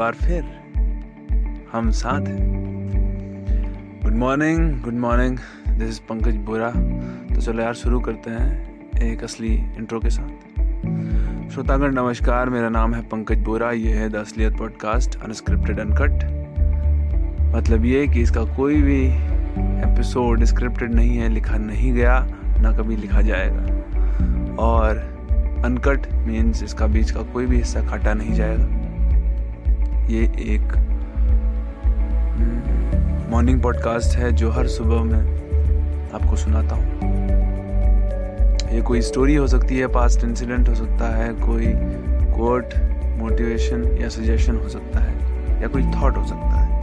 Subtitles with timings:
[0.00, 0.44] बार फिर
[1.72, 5.36] हम साथ हैं। Good morning good morning
[5.68, 6.70] this is Pankaj Bora
[7.34, 12.94] तो चलो यार, शुरू करते हैं एक असली इंट्रो के साथ। श्रोतागढ़ नमस्कार। मेरा नाम
[12.94, 16.24] है पंकज बोरा। ये है द असलियत पॉडकास्ट अनस्क्रिप्टेड अनकट
[17.56, 19.00] मतलब ये कि इसका कोई भी
[19.84, 22.18] एपिसोड स्क्रिप्टेड नहीं है, लिखा नहीं गया,
[22.58, 24.96] ना कभी लिखा जाएगा। और
[25.64, 28.79] अनकट मीन्स इसका बीच का कोई भी हिस्सा काटा नहीं जाएगा।
[30.10, 30.72] ये एक
[33.30, 35.20] मॉर्निंग पॉडकास्ट है जो हर सुबह मैं
[36.14, 36.84] आपको सुनाता हूँ।
[38.72, 41.66] ये कोई स्टोरी हो सकती है पास्ट इंसिडेंट हो सकता है, कोई
[42.34, 42.74] कोट
[43.18, 45.14] मोटिवेशन या सजेशन हो सकता है,
[45.62, 46.80] या कोई थॉट हो सकता है।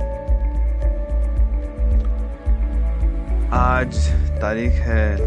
[3.51, 4.09] आज
[4.41, 5.17] तारीख है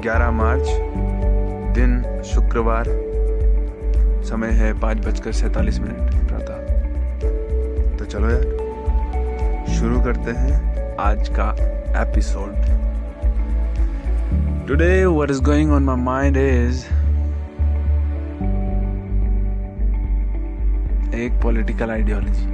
[0.00, 0.66] 11 मार्च,
[1.78, 2.84] दिन शुक्रवार,
[4.24, 6.07] समय है पाँच बजकर सैतालीस मिनट।
[8.18, 11.44] चलो यार। शुरू करते हैं आज का
[12.00, 12.54] episode
[14.68, 16.84] today what is going on my mind is
[21.16, 22.46] एक पॉलिटिकल आइडियोलॉजी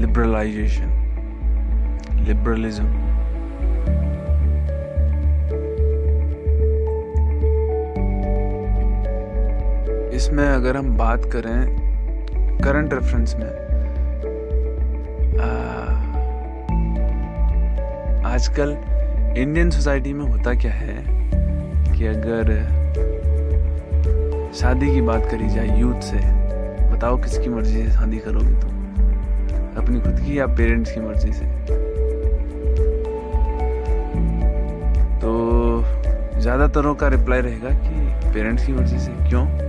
[0.00, 0.94] लिबरलाइजेशन
[2.28, 3.07] लिबरलिज्म
[10.28, 13.50] इसमें अगर हम बात करें करंट रेफरेंस में
[18.24, 18.76] आजकल
[19.38, 20.96] इंडियन सोसाइटी में होता क्या है
[21.94, 22.50] कि अगर
[24.54, 26.18] शादी की बात करी जाए यूथ से,
[26.90, 28.72] बताओ किसकी मर्ज़ी से शादी करोगे तुम?
[29.82, 31.46] अपनी खुद की या पेरेंट्स की मर्ज़ी से?
[35.18, 35.32] तो
[36.40, 39.67] ज़्यादातरों का रिप्लाई रहेगा कि पेरेंट्स की मर्ज़ी से। क्यों?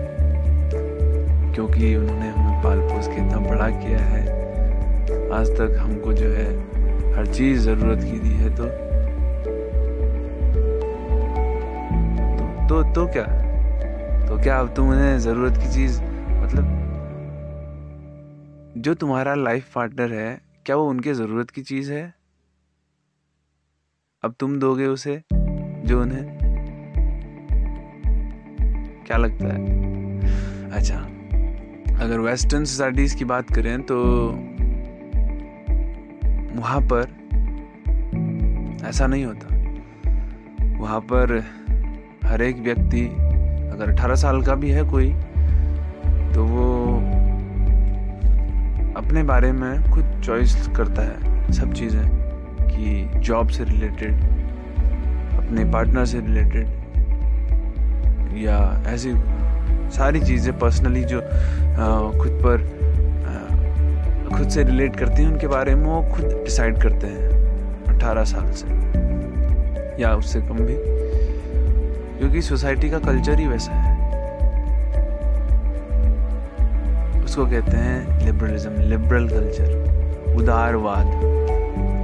[1.60, 4.22] क्योंकि उन्होंने हमें पाल पोस के इतना बड़ा किया है।
[5.32, 6.54] आज तक हमको जो है
[7.14, 8.66] हर चीज़ ज़रूरत की दी है तो?
[12.68, 13.24] तो तो, तो क्या?
[14.28, 16.64] तो क्या अब तुम उन्हें ज़रूरत की चीज़ मतलब
[18.78, 22.14] जो तुम्हारा लाइफ पार्टनर है क्या वो उनके ज़रूरत की चीज़ है?
[24.24, 25.22] अब तुम दोगे उसे
[25.86, 26.40] जो उन्हें?
[29.08, 29.66] क्या लगता है?
[30.72, 31.19] अच्छा।
[32.00, 33.96] अगर वेस्टर्न सोसाइटीज़ की बात करें तो
[36.60, 37.18] वहाँ पर
[38.86, 39.48] ऐसा नहीं होता।
[40.80, 41.44] वहाँ पर
[42.26, 43.06] हर एक व्यक्ति
[43.74, 45.14] अगर 18 साल का भी है कोई
[46.34, 46.96] तो वो
[49.00, 52.04] अपने बारे में खुद चॉइस करता है सब चीज़ें
[52.62, 54.14] कि जॉब से रिलेटेड
[55.38, 56.68] अपने पार्टनर से रिलेटेड
[58.38, 59.14] या ऐसी
[59.92, 61.20] सारी चीज़ें पर्सनली जो
[62.20, 62.58] खुद पर
[64.30, 68.52] खुद से रिलेट करती हैं, उनके बारे में वो खुद डिसाइड करते हैं अठारह साल
[68.52, 68.68] से।
[70.02, 70.76] या उससे कम भी।
[72.20, 73.98] क्योंकि सोसाइटी का कल्चर ही वैसा है।
[77.24, 81.08] उसको कहते हैं लिबरलिज्म लिबरल कल्चर उदारवाद।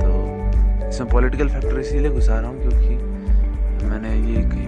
[0.02, 2.96] तो इसमें पॉलिटिकल फैक्टर इसीलिए घुसा रहा हूँ क्योंकि
[3.86, 4.65] मैंने ये कहीं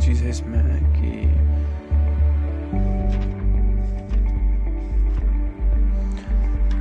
[0.00, 0.62] चीज़ है इसमें
[0.92, 1.10] कि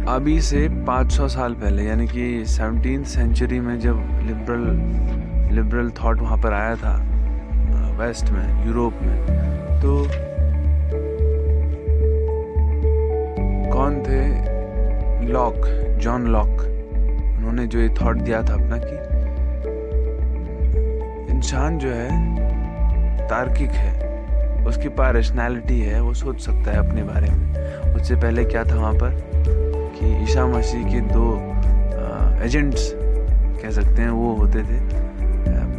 [0.09, 3.97] अभी से 500 साल पहले, यानी कि सेवनटीन सेंचुरी में जब
[4.27, 6.95] लिबरल लिबरल थॉट वहाँ पर आया था
[7.99, 9.17] वेस्ट में यूरोप में
[9.81, 10.03] तो
[13.73, 14.23] कौन थे
[15.31, 15.65] लॉक
[16.01, 16.61] जॉन लॉक
[17.37, 18.95] उन्होंने जो ये थॉट दिया था अपना कि
[21.33, 22.38] इंसान जो है
[23.29, 28.43] तार्किक है। उसके पास रेशनैलिटी है, वो सोच सकता है अपने बारे में। उससे पहले
[28.45, 29.11] क्या था वहाँ पर?
[29.95, 31.25] कि ईशा मसीह के दो
[32.45, 32.91] एजेंट्स
[33.61, 34.79] कह सकते हैं, वो होते थे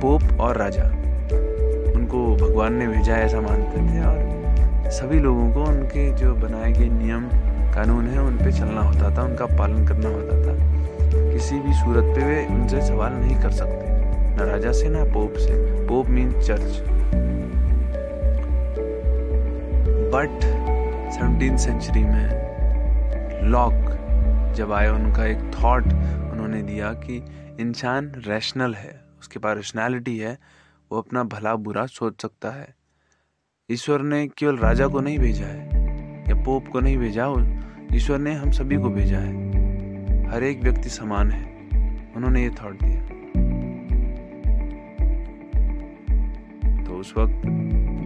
[0.01, 0.85] पोप और राजा।
[1.93, 6.89] उनको भगवान ने भेजा ऐसा मानते थे और सभी लोगों को उनके जो बनाए गए
[6.89, 7.29] नियम,
[7.75, 10.55] कानून है, उन पे चलना होता था, उनका पालन करना होता था।
[11.33, 13.93] किसी भी सूरत पे वे उनसे सवाल नहीं कर सकते,
[14.37, 16.83] ना राजा से, ना पोप से। Pope mean church
[20.11, 20.41] but
[21.13, 23.73] seventeen century में लॉक
[24.57, 25.85] जब आए उनका एक थॉट
[26.33, 27.17] उन्होंने दिया कि
[27.61, 30.39] इंसान रैशनल है, उसके पास रैशनैलिटी है,
[30.93, 32.75] वो अपना भला बुरा सोच सकता है।
[33.71, 35.69] ईश्वर ने केवल राजा को नहीं भेजा है,
[36.29, 37.27] या पोप को नहीं भेजा
[37.95, 41.45] ईश्वर ने हम सभी को भेजा है। हर एक व्यक्ति समान है,
[42.17, 43.01] उन्होंने ये थॉट दिया।
[46.85, 47.43] तो उस वक्त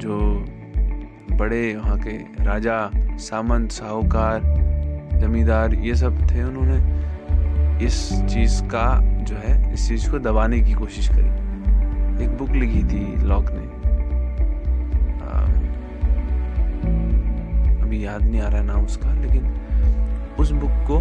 [0.04, 0.44] जो
[1.36, 4.40] बड़े, वहाँ के राजा, सामंत, साहूकार,
[5.20, 7.04] जमींदार, ये सब थे उन्होंने
[7.84, 12.84] इस चीज़ का जो है, इस चीज़ को दबाने की कोशिश करी। एक बुक लिखी
[12.84, 13.74] थी लॉक ने।
[17.82, 19.54] अभी याद नहीं आ रहा नाम उसका, लेकिन
[20.38, 21.00] उस बुक को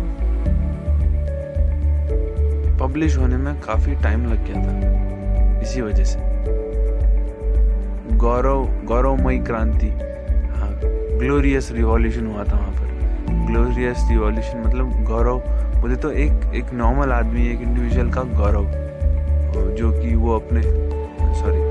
[2.88, 6.20] पब्लिश होने में काफ़ी टाइम लग गया था। इसी वजह से।
[8.18, 10.13] गौरव, गौरवमयी क्रांति।
[11.24, 12.88] ग्लोरियस रिवॉल्यूशन हुआ था वहाँ पर।
[13.52, 15.40] ग्लोरियस रिवॉल्यूशन मतलब गौरव।
[15.82, 18.66] बोले तो एक एक नॉर्मल आदमी, एक इंडिविजुअल का गौरव।
[19.76, 20.62] जो कि वो अपने
[21.36, 21.62] सॉरी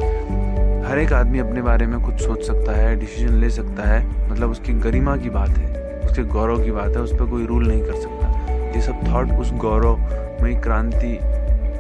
[0.91, 4.51] हर एक आदमी अपने बारे में कुछ सोच सकता है डिसीज़न ले सकता है। मतलब
[4.51, 7.83] उसकी गरिमा की बात है, उसके गौरव की बात है, उस पर कोई रूल नहीं
[7.83, 11.19] कर सकता। ये सब थॉट उस गौरवमयी क्रांति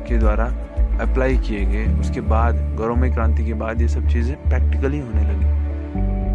[0.08, 0.44] के द्वारा
[1.00, 5.62] अप्लाई किए गए। उसके बाद, गौरवमयी क्रांति के बाद ये सब चीज़ें प्रैक्टिकली होने लगी।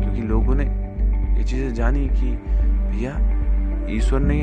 [0.03, 0.86] क्योंकि लोगों ने
[1.47, 2.31] चीज़ें जानी कि
[2.87, 3.11] भैया,
[3.89, 4.39] ईश्वर ने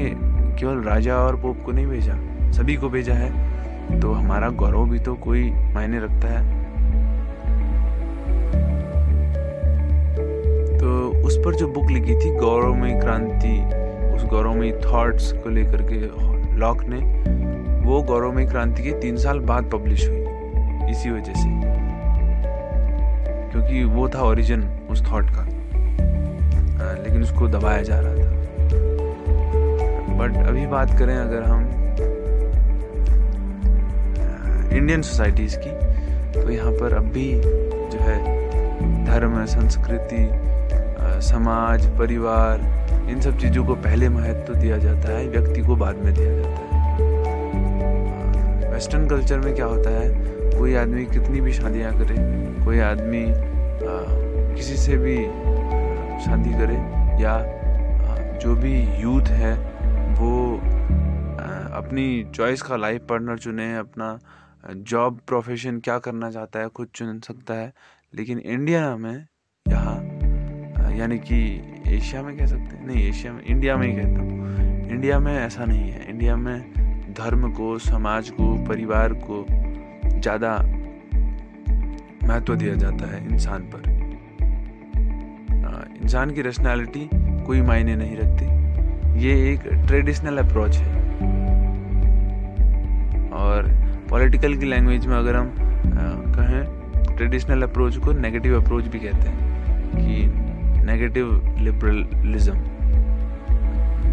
[0.59, 2.15] केवल राजा और पोप को नहीं भेजा,
[2.53, 6.63] सभी को भेजा है। तो हमारा गौरव भी तो कोई मायने रखता है।
[10.79, 13.59] तो उस पर जो बुक लिखी थी गौरवमयी क्रांति,
[14.17, 16.99] उस गौरवमयी थॉट्स को लेकर के लॉक ने,
[17.87, 20.25] वो गौरवमयी क्रांति के तीन साल बाद पब्लिश हुई,
[20.91, 21.51] इसी वजह से।
[23.51, 25.49] क्योंकि वो था ओरिजिन उस थॉट का।
[26.85, 28.31] आ, लेकिन उसको दबाया जा रहा था।
[30.17, 31.63] बट अभी बात करें अगर हम
[34.73, 35.71] इंडियन सोसाइटीज़ की
[36.33, 37.33] तो यहाँ पर अब भी
[37.93, 38.19] जो है
[39.05, 40.29] धर्म संस्कृति
[41.23, 42.61] समाज परिवार
[43.11, 46.61] इन सब चीज़ों को पहले महत्व दिया जाता है व्यक्ति को बाद में दिया जाता
[46.61, 46.83] है।
[48.73, 50.09] वेस्टर्न कल्चर में क्या होता है
[50.59, 52.17] कोई आदमी कितनी भी शादियाँ करे
[52.65, 53.25] कोई आदमी
[54.57, 55.17] किसी से भी
[56.25, 56.77] शादी करे,
[57.23, 57.39] या
[58.43, 59.55] जो भी यूथ है,
[60.15, 60.57] वो
[61.75, 64.19] अपनी चॉइस का लाइफ पार्टनर चुने, अपना
[64.69, 67.73] जॉब प्रोफेशन क्या करना चाहता है, खुद चुन सकता है।
[68.15, 69.27] लेकिन इंडिया में
[69.67, 69.97] यहाँ
[70.95, 71.39] यानी कि
[71.89, 75.33] एशिया में कह सकते हैं, नहीं एशिया में इंडिया में ही कहता हूँ। इंडिया में
[75.35, 79.45] ऐसा नहीं है। इंडिया में धर्म को, समाज को, परिवार को
[80.21, 80.57] ज़्यादा
[82.25, 83.94] महत्व दिया जाता है इंसान पर।
[86.05, 87.09] इंसान की रैशनैलिटी
[87.45, 88.47] कोई मायने नहीं रखती।
[89.21, 90.91] ये एक ट्रेडिशनल अप्रोच है।
[93.35, 93.69] और
[94.11, 95.51] पॉलिटिकल की लैंग्वेज में अगर हम
[96.37, 99.39] कहें ट्रेडिशनल अप्रोच को नेगेटिव अप्रोच भी कहते हैं,
[99.97, 102.57] कि नेगेटिव लिबरलिज्म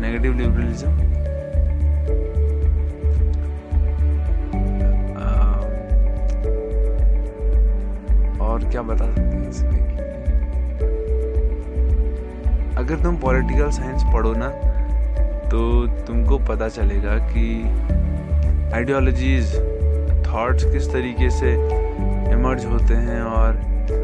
[0.02, 0.92] नेगेटिव लिबरलिज्म
[8.42, 9.91] और क्या बता सकते हैं इसमें?
[12.82, 14.48] अगर तुम पॉलिटिकल साइंस पढ़ो ना
[15.50, 15.60] तो
[16.06, 17.44] तुमको पता चलेगा कि
[18.74, 19.54] आइडियोलॉजीज
[20.28, 21.52] थॉट्स किस तरीके से
[22.34, 23.58] इमर्ज होते हैं और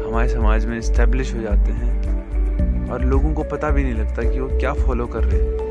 [0.06, 4.40] हमारे समाज में इस्टेब्लिश हो जाते हैं। और लोगों को पता भी नहीं लगता कि
[4.40, 5.66] वो क्या फॉलो कर रहे हैं।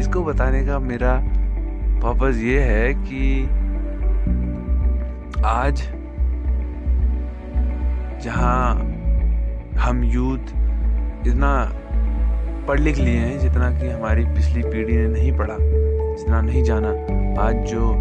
[0.00, 1.20] इसको बताने का मेरा
[2.02, 3.42] पर्पज ये है कि
[5.46, 5.80] आज
[8.24, 8.74] जहाँ
[9.78, 10.52] हम यूथ
[11.26, 11.50] इतना
[12.68, 16.90] पढ़ लिख लिए हैं, जितना कि हमारी पिछली पीढ़ी ने नहीं पढ़ा, जितना नहीं जाना,
[17.42, 17.92] आज जो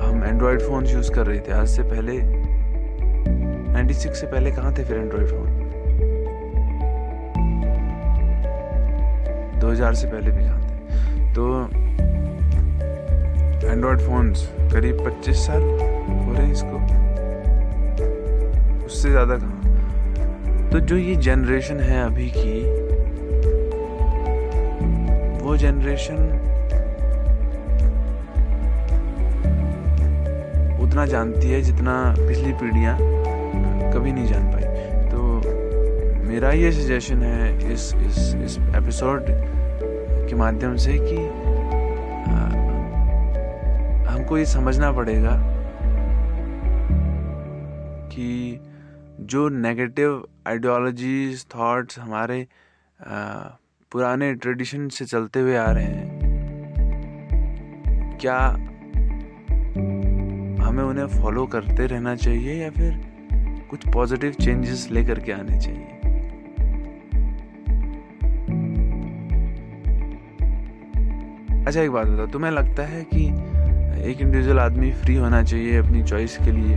[0.00, 2.18] हम एंड्रॉयड फ़ोन यूज़ कर रहे थे, आज से पहले
[3.74, 5.46] 96 से पहले कहाँ थे फिर एंड्रॉयड फ़ोन
[9.60, 11.42] 2000 से पहले भी कहाँ थे। तो
[13.74, 16.76] एंड्रॉयड फ़ोन्स करीब 25 साल हो रहे हैं इसको।
[18.86, 20.70] उससे ज़्यादा कहाँ?
[20.72, 22.60] तो जो ये जनरेशन है अभी की,
[25.44, 26.18] वो जनरेशन
[30.84, 32.96] उतना जानती है जितना पिछली पीढ़ियाँ
[33.92, 34.64] कभी नहीं जान पाई।
[35.10, 35.18] तो
[36.28, 39.26] मेरा ये सजेशन है इस इस इस एपिसोड
[40.28, 41.16] के माध्यम से कि
[44.24, 45.32] हमको ये समझना पड़ेगा
[48.08, 48.28] कि
[49.20, 50.12] जो नेगेटिव
[50.48, 52.46] आइडियोलॉजीज थॉट्स हमारे
[53.92, 56.08] पुराने ट्रेडिशन से चलते हुए आ रहे हैं,
[58.20, 58.38] क्या
[60.64, 63.00] हमें उन्हें फॉलो करते रहना चाहिए या फिर
[63.70, 65.90] कुछ पॉजिटिव चेंजेस लेकर के आने चाहिए?
[71.66, 73.52] अच्छा एक बात बताओ, तुम्हें लगता है कि
[73.98, 76.76] एक इंडिविजुअल आदमी फ्री होना चाहिए अपनी चॉइस के लिए।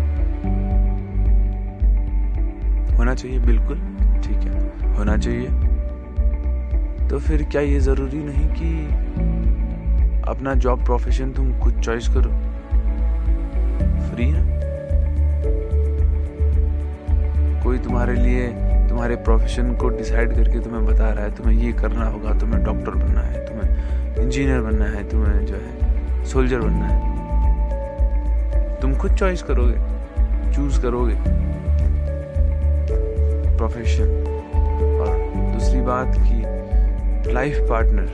[2.96, 3.78] होना चाहिए, बिल्कुल,
[4.24, 5.48] ठीक है। होना चाहिए।
[7.08, 8.88] तो फिर क्या ये ज़रूरी नहीं कि
[10.28, 12.30] अपना जॉब प्रोफेशन तुम खुद चॉइस करो?
[14.10, 14.58] फ्री है?
[17.64, 18.48] कोई तुम्हारे लिए,
[18.90, 22.92] तुम्हारे प्रोफेशन को डिसाइड करके तुम्हें बता रहा है, तुम्हें ये करना होगा, तुम्हें डॉक्टर
[22.92, 23.78] बनना है, तुम्हें
[24.24, 25.87] इंजीनियर बनना है, तुम्हें जो है
[26.26, 27.16] सोल्जर बनना है।
[28.82, 31.16] तुम खुद चॉइस करोगे चूज़ करोगे।
[33.58, 34.10] प्रोफेशन
[35.02, 35.16] और
[35.54, 38.08] दूसरी बात की life partner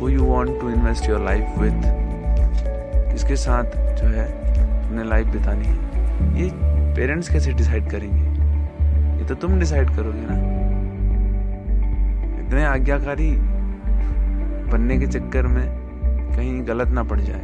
[0.00, 1.82] who you want to invest your life with
[3.12, 3.64] किसके साथ
[3.96, 4.26] जो है
[4.86, 6.50] अपने लाइफ बितानी है। ये
[6.94, 8.24] पेरेंट्स कैसे डिसाइड करेंगे?
[9.18, 10.34] ये तो तुम डिसाइड करोगे ना।
[12.46, 13.55] इतने आज्ञाकारी
[14.66, 15.66] बनने के चक्कर में
[16.36, 17.42] कहीं गलत ना पड़ जाए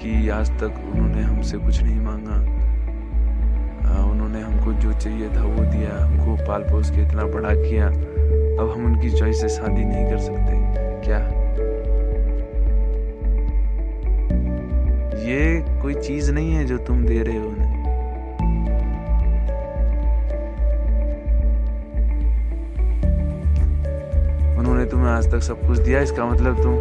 [0.00, 2.58] कि आज तक उन्होंने हमसे कुछ नहीं मांगा।
[4.10, 8.74] उन्होंने हमको जो चाहिए था वो दिया, हमको पाल पोस के इतना बड़ा किया। अब
[8.76, 10.52] हम उनकी चॉइस से शादी नहीं कर सकते।
[11.04, 11.18] क्या?
[15.18, 17.77] ये कोई चीज़ नहीं है जो तुम दे रहे हो उन्हें।
[24.68, 26.72] उन्होंने तुम्हें आज तक सब कुछ दिया, इसका मतलब तुम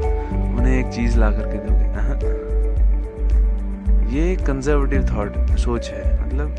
[0.57, 1.87] उन्हें एक चीज़ ला करके दोगे।
[4.17, 6.55] ये कंजर्वेटिव थॉट सोच है। मतलब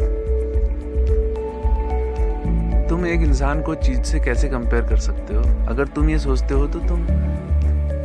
[2.89, 5.43] तुम एक इंसान को चीज़ से कैसे कंपेयर कर सकते हो?
[5.43, 7.07] अगर तुम ये सोचते हो तो तुम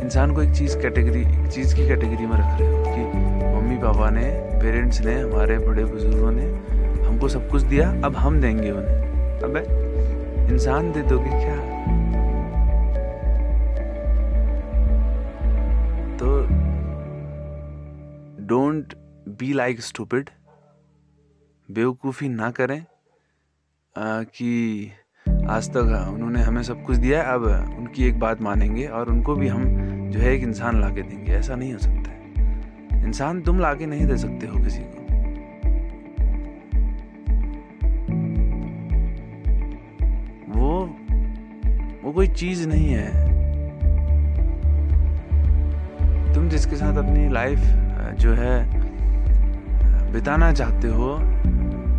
[0.04, 3.00] इंसान को एक चीज़ कैटेगरी एक चीज़ की कैटेगरी में रख रहे हो कि
[3.56, 6.58] मम्मी, पापा ने पेरेंट्स ने, हमारे बड़े बुज़ुर्गों ने
[7.04, 9.60] हमको सब कुछ दिया, अब हम देंगे उन्हें। अबे,
[10.54, 11.63] इंसान दे दोगे क्या?
[19.44, 20.30] बी लाइक स्टूपिड
[21.70, 24.90] बेवकूफ़ी ना करें आ, कि
[25.48, 27.44] आज तक उन्होंने हमें सब कुछ दिया है अब
[27.78, 29.64] उनकी एक बात मानेंगे और उनको भी हम
[30.10, 33.74] जो है एक इंसान ला के देंगे। ऐसा नहीं हो सकता है। इंसान तुम ला
[33.74, 35.02] के नहीं दे सकते हो किसी को।
[40.60, 40.86] वो
[42.04, 43.08] वो कोई चीज़ नहीं है।
[46.34, 47.58] तुम जिसके साथ अपनी लाइफ
[48.14, 48.83] जो है
[50.14, 51.16] बिताना चाहते हो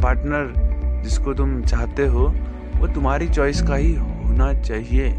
[0.03, 2.27] पार्टनर जिसको तुम चाहते हो,
[2.75, 5.09] वो तुम्हारी चॉइस का ही होना चाहिए।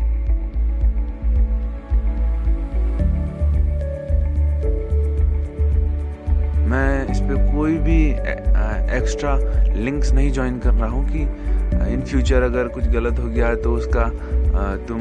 [6.67, 7.99] मैं इस पर कोई भी
[8.97, 9.37] एक्स्ट्रा
[9.75, 11.23] लिंक्स नहीं ज्वाइन कर रहा हूँ कि
[11.93, 14.09] इन फ्यूचर अगर कुछ गलत हो गया तो उसका
[14.89, 15.01] तुम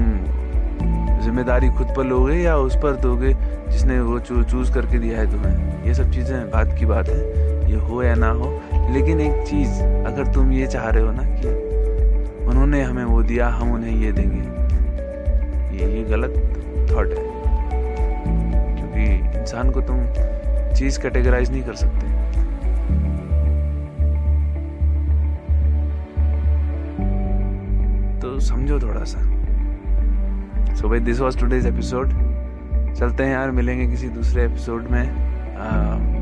[1.23, 3.33] ज़िम्मेदारी खुद पर लोगे या उस पर दोगे
[3.71, 7.75] जिसने वो चूज़ करके दिया है तुम्हें। ये सब चीज़ें बात की बात है। ये
[7.81, 8.49] हो या ना हो,
[8.93, 11.47] लेकिन एक चीज़ अगर तुम ये चाह रहे हो ना कि
[12.45, 14.43] उन्होंने हमें वो दिया, हम उन्हें ये देंगे,
[15.77, 16.33] ये ये गलत
[16.91, 17.23] थॉट है।
[18.75, 19.03] क्योंकि
[19.39, 20.05] इंसान को तुम
[20.75, 22.13] चीज़ कैटेगराइज नहीं कर सकते।
[28.19, 29.19] तो समझो थोड़ा सा
[30.75, 32.09] सो भाई दिस वॉज़ टूडेज एपिसोड
[32.93, 36.14] चलते हैं यार, मिलेंगे किसी दूसरे एपिसोड में।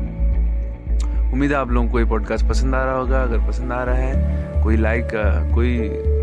[1.34, 3.94] उम्मीद है आप लोगों को ये पॉडकास्ट पसंद आ रहा होगा। अगर पसंद आ रहा
[3.96, 5.08] है, कोई लाइक
[5.54, 5.78] कोई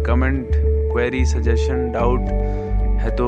[0.06, 2.30] कमेंट क्वेरी सजेशन डाउट
[3.02, 3.26] है तो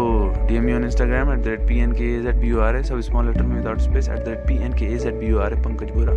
[0.48, 2.76] D M on Instagram at the rate P N K as at B U R
[2.76, 5.14] है सब स्मॉल लेटर में without space at the rate P N K as at
[5.14, 6.14] B U R A Pankaj Bora.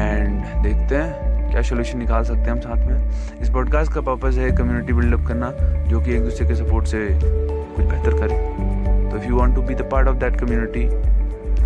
[0.00, 4.40] And देखते हैं क्या solution निकाल सकते हैं हम साथ में। इस पॉडकास्ट का पर्पज़
[4.40, 5.50] है कम्युनिटी बिल्डअप करना,
[5.88, 9.62] जो कि एक दूसरे के सपोर्ट से कुछ बेहतर करे। तो if you want to
[9.62, 10.88] be the part of that community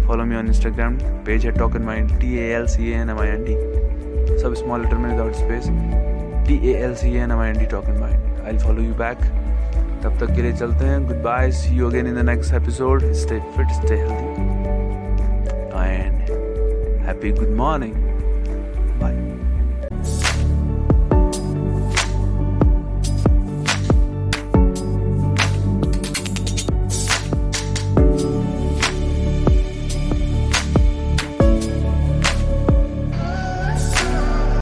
[0.09, 0.97] follow me on Instagram
[1.27, 3.55] page है talk n mind T A L C N M I N D
[4.39, 5.67] सब स्मॉल लेटर में without space
[6.49, 8.95] T A L C N M I N D talk n mind I follow you
[8.95, 9.19] back
[10.03, 11.07] तब तक के लिए चलते हैं.
[11.23, 14.43] Goodbye see you again in the next episode stay fit stay healthy
[15.77, 16.31] and
[17.07, 18.08] happy good morning